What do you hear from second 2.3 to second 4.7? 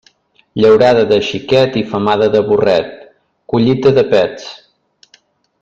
de burret, collita de pets.